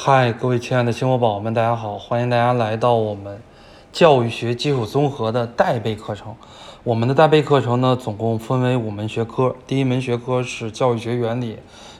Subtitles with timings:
[0.00, 1.98] 嗨，各位亲爱的星火宝宝们，大家好！
[1.98, 3.42] 欢迎大家来到我们
[3.92, 6.36] 教育学基础综合的代备课程。
[6.84, 9.56] 我们的代备课程呢，总共分为五门学科。
[9.66, 11.58] 第一门学科是教育学原理，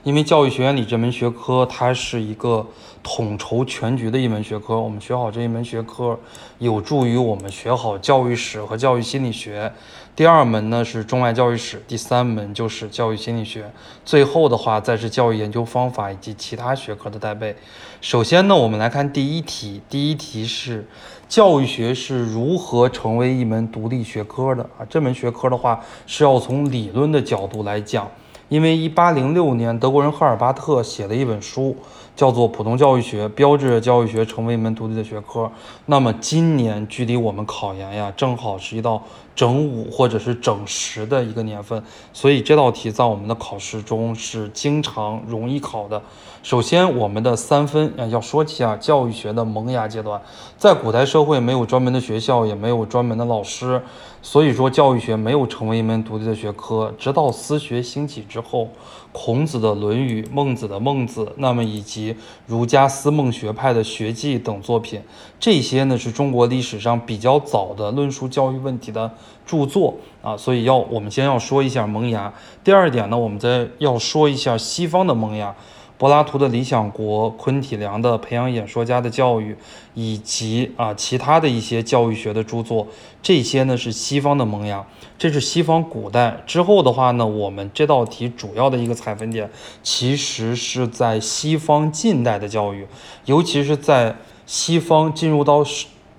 [0.09, 2.67] 因为教育学原理这门学科它是一个
[3.03, 4.81] 统筹全局的一门学科。
[4.81, 6.19] 我们学好这一门学科，
[6.57, 9.71] 有助于我们学好教育史和教育心理学。
[10.17, 13.71] 第二门呢是中外教育史，第三门就是教育心理学，
[14.03, 17.55] 最后的话再是教育研究方法以及其他学科的带背。
[18.01, 20.89] 首先呢，我们来看第一题，第一题是
[21.29, 24.87] 教育学是如何成为一门独立学科的啊？
[24.89, 28.11] 这门学科的话是要从理论的角度来讲。
[28.49, 31.77] 因为一八零六年，德国人赫尔巴特写了一本书，
[32.17, 35.51] 叫做《普通教育学》，标志着教育学成为一门独立的学科。
[35.87, 39.03] 那么今年距离我们考研呀，正好是一道
[39.35, 41.83] 整五或者是整十的一个年份，
[42.15, 46.01] 所以这道题在我们的考试中是经常容易考的。
[46.41, 50.19] 首先，我们的三分啊，要说起啊，教育学的萌芽阶段，
[50.57, 53.83] 在古代社会没有专门的学校，也没有专门的老师，
[54.23, 56.95] 所以说教育学没有成为一门独立的学科。
[56.97, 58.69] 直到私学兴起之之后，
[59.11, 62.15] 孔子的《论语》、孟子的《孟子》，那么以及
[62.47, 65.03] 儒家思孟学派的《学记》等作品，
[65.41, 69.11] 这些呢是中国历史上比较早的论述教育问题的
[69.45, 70.37] 著作啊。
[70.37, 72.33] 所以要我们先要说一下萌芽。
[72.63, 75.53] 第二点呢，我们再要说一下西方的萌芽。
[75.99, 79.53] 柏拉图的《理想国》，昆体良的《培养演说家的教育》，
[79.95, 82.87] 以及啊其他的一些教育学的著作，
[83.21, 84.87] 这些呢是西方的萌芽，
[85.19, 89.51] 这是西方古代之后的话呢，我们这道题主要的一个采分点，
[89.83, 92.87] 其实是在西方近代的教育，
[93.25, 94.15] 尤其是在
[94.47, 95.65] 西方进入到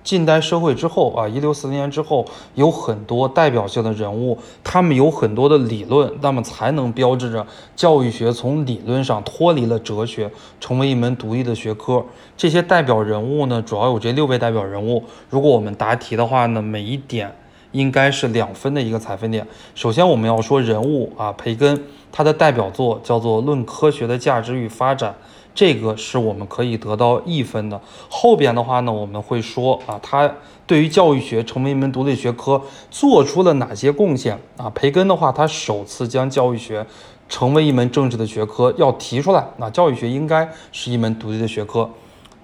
[0.03, 12.03] 近代社会之后啊，一六四零年之后，有很多代表性的人物，他们有很多的理论，那么才能标志着教育学从理论上脱离了哲学，成为一门独立的学科。
[12.35, 15.03] 这些代表人物呢，主要有这六位代表人物。
[15.29, 17.35] 如果我们答题的话呢，每一点
[17.73, 19.45] 应该是两分的一个采分点。
[19.75, 25.11] 首先我们要说人物啊，培根，他的代表作叫做《论科学的价值与发展》。
[25.53, 27.79] 这个是我们可以得到一分的。
[28.09, 30.31] 后边的话呢，我们会说啊，他
[30.65, 34.69] 对于教育学成为一门独立学科做出了哪些贡献啊？
[34.69, 36.85] 培根的话，他首次将教育学
[37.27, 41.89] 成为一门政治的学科要提出来，那教育学应该是一门独立的学科。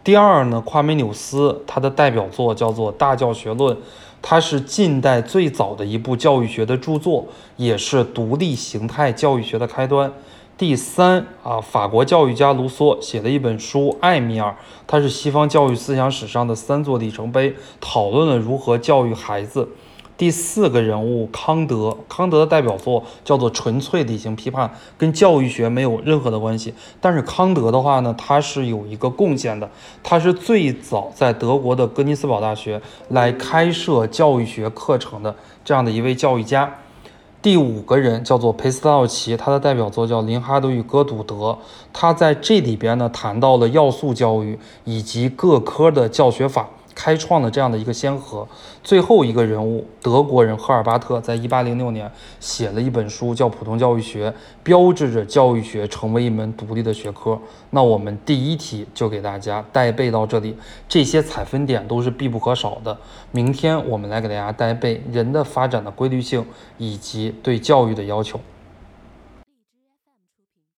[0.04, 3.76] 第二呢，夸美纽斯他的代表作叫做《大教学论》，
[4.22, 7.26] 它是近代最早的一部教育学的著作，
[7.58, 10.12] 也是独立形态教育学的开端。
[10.58, 14.52] 第三啊，法国教育家卢梭写的一本书《艾米尔》，
[14.88, 19.68] 它是西方教育思想史上的三座里程碑，讨论了如何教育孩子。
[20.18, 24.66] 第四个人物康德，康德的代表作叫做《纯粹理性批判》，
[24.98, 26.74] 跟教育学没有任何的关系。
[27.02, 29.70] 但是康德的话呢，他是有一个贡献的，
[30.02, 35.36] 他是最早在德国的哥尼斯堡大学来开设教育学课程的
[35.66, 36.74] 这样的一位教育家。
[37.46, 41.36] 第五个人叫做裴斯道奇，他的代表作叫《林哈德与戈笃德》，
[41.94, 46.68] 他在这里边呢谈到了要素教育以及各科的教学法。
[46.96, 48.48] 开创了这样的一个先河。
[48.84, 54.32] 最后一个人物，德国人赫尔巴特，在一八零六年写了一本书，叫《普通教育学》，
[54.64, 57.38] 标志着教育学成为一门独立的学科。
[57.72, 60.56] 那我们第一题就给大家带背到这里，
[60.88, 62.98] 这些采分点都是必不可少的。
[63.32, 66.46] 明天我们来给大家带背人的发展的规律性
[66.78, 68.40] 以及对教育的要求。